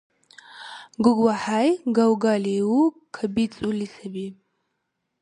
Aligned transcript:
ГуглахӀяй 1.03 1.69
галгалиу 1.95 2.79
кабицӀули 3.15 3.87
саби. 3.93 4.25